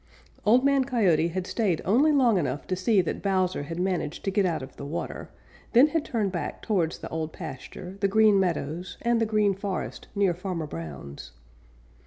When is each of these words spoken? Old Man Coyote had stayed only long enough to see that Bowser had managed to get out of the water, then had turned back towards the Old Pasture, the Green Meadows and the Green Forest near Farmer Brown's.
Old 0.47 0.65
Man 0.65 0.83
Coyote 0.83 1.27
had 1.27 1.45
stayed 1.45 1.79
only 1.85 2.11
long 2.11 2.39
enough 2.39 2.65
to 2.65 2.75
see 2.75 3.01
that 3.01 3.21
Bowser 3.21 3.61
had 3.61 3.79
managed 3.79 4.23
to 4.25 4.31
get 4.31 4.47
out 4.47 4.63
of 4.63 4.75
the 4.75 4.83
water, 4.83 5.29
then 5.73 5.89
had 5.89 6.03
turned 6.03 6.31
back 6.31 6.63
towards 6.63 6.97
the 6.97 7.09
Old 7.09 7.31
Pasture, 7.31 7.97
the 7.99 8.07
Green 8.07 8.39
Meadows 8.39 8.97
and 9.03 9.21
the 9.21 9.27
Green 9.27 9.53
Forest 9.53 10.07
near 10.15 10.33
Farmer 10.33 10.65
Brown's. 10.65 11.33